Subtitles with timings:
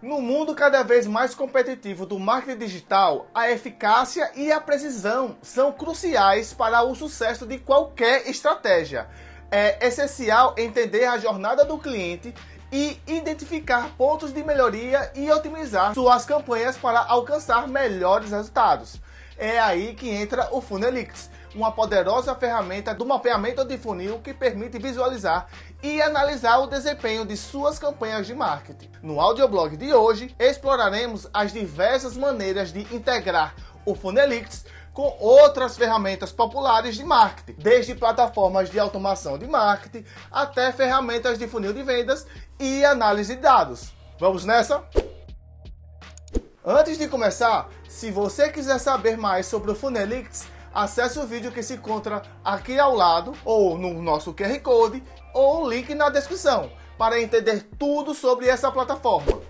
[0.00, 5.72] No mundo cada vez mais competitivo do marketing digital, a eficácia e a precisão são
[5.72, 9.08] cruciais para o sucesso de qualquer estratégia.
[9.50, 12.32] É essencial entender a jornada do cliente
[12.70, 19.00] e identificar pontos de melhoria e otimizar suas campanhas para alcançar melhores resultados.
[19.36, 24.78] É aí que entra o Funelix, uma poderosa ferramenta do mapeamento de funil que permite
[24.78, 25.46] visualizar
[25.82, 28.90] e analisar o desempenho de suas campanhas de marketing.
[29.02, 33.54] No audioblog de hoje, exploraremos as diversas maneiras de integrar
[33.84, 40.72] o Funelix com outras ferramentas populares de marketing, desde plataformas de automação de marketing até
[40.72, 42.26] ferramentas de funil de vendas
[42.58, 43.92] e análise de dados.
[44.18, 44.82] Vamos nessa?
[46.64, 51.62] Antes de começar, se você quiser saber mais sobre o Funelix, acesse o vídeo que
[51.62, 55.02] se encontra aqui ao lado ou no nosso QR Code
[55.34, 59.40] ou o link na descrição para entender tudo sobre essa plataforma.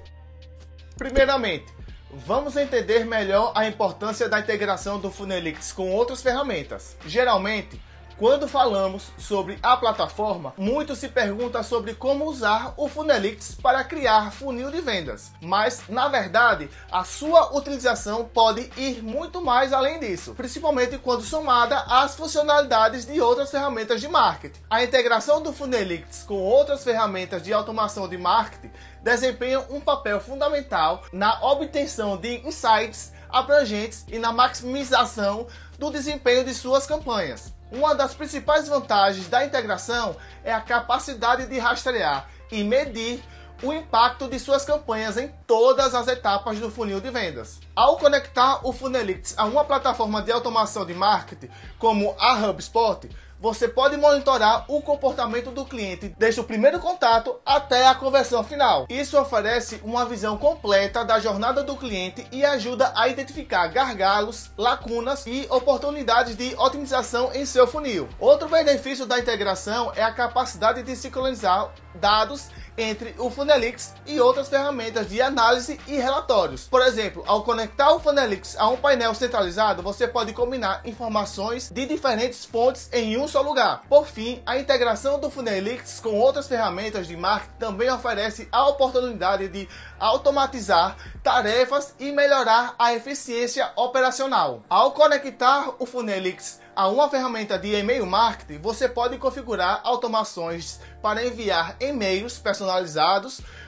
[0.96, 1.78] Primeiramente,
[2.10, 6.96] Vamos entender melhor a importância da integração do Funelix com outras ferramentas.
[7.06, 7.78] Geralmente,
[8.18, 14.32] quando falamos sobre a plataforma, muito se pergunta sobre como usar o Funelix para criar
[14.32, 15.30] funil de vendas.
[15.40, 21.78] Mas, na verdade, a sua utilização pode ir muito mais além disso, principalmente quando somada
[21.88, 24.60] às funcionalidades de outras ferramentas de marketing.
[24.68, 31.04] A integração do Funelix com outras ferramentas de automação de marketing desempenha um papel fundamental
[31.12, 35.46] na obtenção de insights abrangentes e na maximização
[35.78, 37.52] do desempenho de suas campanhas.
[37.70, 43.22] Uma das principais vantagens da integração é a capacidade de rastrear e medir
[43.62, 47.58] o impacto de suas campanhas em todas as etapas do funil de vendas.
[47.74, 53.08] Ao conectar o Funelix a uma plataforma de automação de marketing como a HubSpot,
[53.40, 58.86] você pode monitorar o comportamento do cliente desde o primeiro contato até a conversão final.
[58.88, 65.26] Isso oferece uma visão completa da jornada do cliente e ajuda a identificar gargalos, lacunas
[65.26, 68.08] e oportunidades de otimização em seu funil.
[68.18, 72.48] Outro benefício da integração é a capacidade de sincronizar dados
[72.78, 76.68] entre o Funelix e outras ferramentas de análise e relatórios.
[76.68, 81.84] Por exemplo, ao conectar o Funelix a um painel centralizado, você pode combinar informações de
[81.84, 83.82] diferentes fontes em um só lugar.
[83.88, 89.48] Por fim, a integração do Funelix com outras ferramentas de marketing também oferece a oportunidade
[89.48, 89.68] de
[89.98, 94.62] automatizar tarefas e melhorar a eficiência operacional.
[94.68, 101.26] Ao conectar o Funelix a uma ferramenta de e-mail marketing, você pode configurar automações para
[101.26, 102.67] enviar e-mails personalizados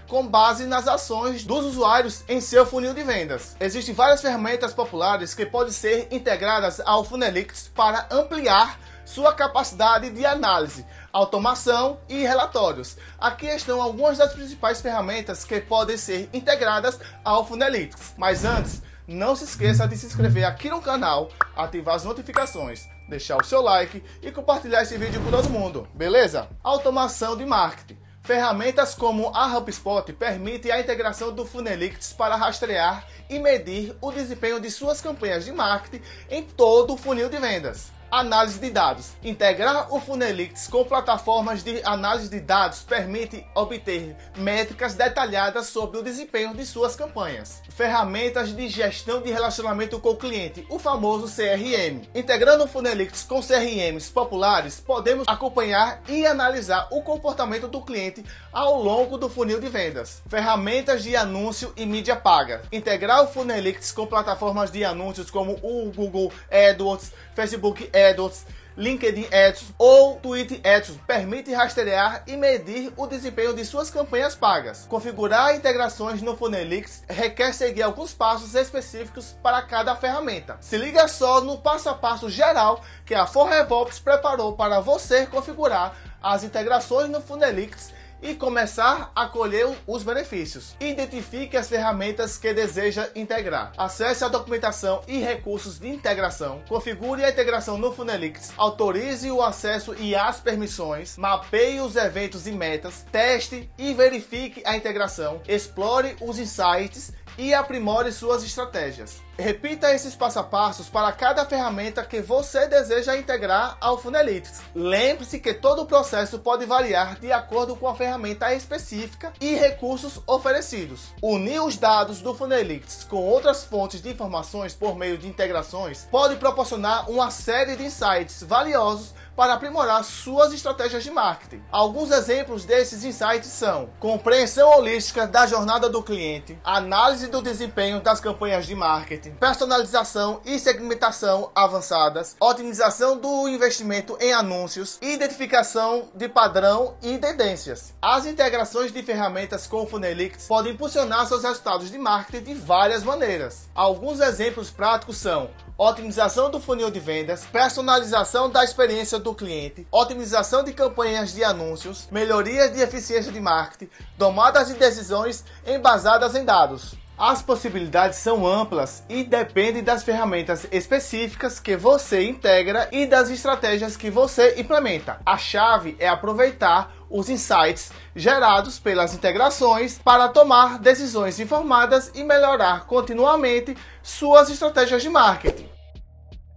[0.09, 3.57] com base nas ações dos usuários em seu funil de vendas.
[3.61, 10.25] Existem várias ferramentas populares que podem ser integradas ao Funelix para ampliar sua capacidade de
[10.27, 12.97] análise, automação e relatórios.
[13.19, 18.15] Aqui estão algumas das principais ferramentas que podem ser integradas ao Funelix.
[18.17, 23.37] Mas antes, não se esqueça de se inscrever aqui no canal, ativar as notificações deixar
[23.37, 26.49] o seu like e compartilhar esse vídeo com todo mundo, beleza?
[26.63, 27.99] Automação de marketing.
[28.31, 34.61] Ferramentas como a HubSpot permitem a integração do Funelix para rastrear e medir o desempenho
[34.61, 37.91] de suas campanhas de marketing em todo o funil de vendas.
[38.11, 39.13] Análise de dados.
[39.23, 46.03] Integrar o Funelix com plataformas de análise de dados permite obter métricas detalhadas sobre o
[46.03, 47.63] desempenho de suas campanhas.
[47.69, 52.03] Ferramentas de gestão de relacionamento com o cliente, o famoso CRM.
[52.13, 58.83] Integrando o Funelix com CRMs populares, podemos acompanhar e analisar o comportamento do cliente ao
[58.83, 60.21] longo do funil de vendas.
[60.29, 62.63] Ferramentas de anúncio e mídia paga.
[62.73, 68.47] Integrar o Funelix com plataformas de anúncios como o Google AdWords, Facebook AdWords,
[68.77, 74.87] LinkedIn Ads ou Twitter Ads permite rastrear e medir o desempenho de suas campanhas pagas.
[74.89, 80.57] Configurar integrações no Funelix requer seguir alguns passos específicos para cada ferramenta.
[80.61, 85.95] Se liga só no passo a passo geral que a ForRevops preparou para você configurar
[86.23, 90.75] as integrações no Funelix e começar a colher os benefícios.
[90.81, 93.73] Identifique as ferramentas que deseja integrar.
[93.77, 96.63] Acesse a documentação e recursos de integração.
[96.69, 98.53] Configure a integração no Funelix.
[98.57, 101.17] Autorize o acesso e as permissões.
[101.17, 103.05] Mapeie os eventos e metas.
[103.11, 105.41] Teste e verifique a integração.
[105.49, 109.23] Explore os insights e aprimore suas estratégias.
[109.41, 114.61] Repita esses passo a passos para cada ferramenta que você deseja integrar ao Funelytics.
[114.75, 120.21] Lembre-se que todo o processo pode variar de acordo com a ferramenta específica e recursos
[120.27, 121.15] oferecidos.
[121.23, 126.37] Unir os dados do Funelytics com outras fontes de informações por meio de integrações pode
[126.37, 131.63] proporcionar uma série de insights valiosos para aprimorar suas estratégias de marketing.
[131.73, 138.21] Alguns exemplos desses insights são: compreensão holística da jornada do cliente, análise do desempenho das
[138.21, 146.95] campanhas de marketing, personalização e segmentação avançadas, otimização do investimento em anúncios, identificação de padrão
[147.03, 147.95] e tendências.
[148.01, 153.03] As integrações de ferramentas com o Funelix podem impulsionar seus resultados de marketing de várias
[153.03, 153.69] maneiras.
[153.75, 160.63] Alguns exemplos práticos são otimização do funil de vendas, personalização da experiência do cliente, otimização
[160.63, 166.95] de campanhas de anúncios, melhorias de eficiência de marketing, tomadas de decisões embasadas em dados.
[167.21, 173.95] As possibilidades são amplas e dependem das ferramentas específicas que você integra e das estratégias
[173.95, 175.21] que você implementa.
[175.27, 182.87] A chave é aproveitar os insights gerados pelas integrações para tomar decisões informadas e melhorar
[182.87, 185.69] continuamente suas estratégias de marketing.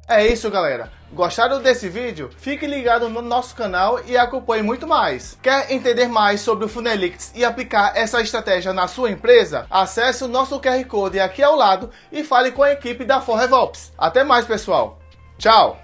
[0.07, 0.89] É isso, galera.
[1.13, 2.31] Gostaram desse vídeo?
[2.37, 5.37] Fique ligado no nosso canal e acompanhe muito mais.
[5.43, 9.67] Quer entender mais sobre o Funelix e aplicar essa estratégia na sua empresa?
[9.69, 13.93] Acesse o nosso QR Code aqui ao lado e fale com a equipe da ForRevops.
[13.95, 14.97] Até mais, pessoal.
[15.37, 15.82] Tchau!